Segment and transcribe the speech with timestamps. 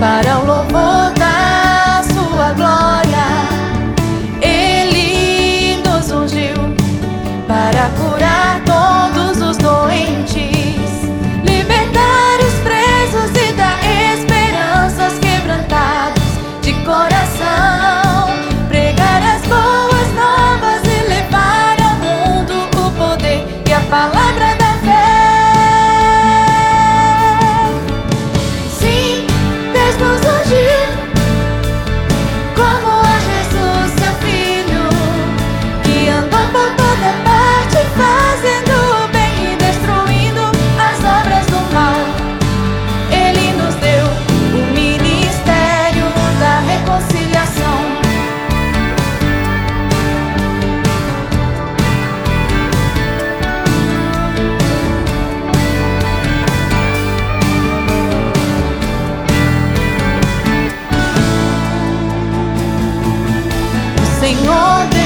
[0.00, 3.26] para o louvor da sua glória.
[4.40, 6.56] Ele nos ungiu
[7.46, 8.29] para curar.
[64.34, 64.99] doing all.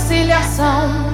[0.00, 1.10] reconciliação.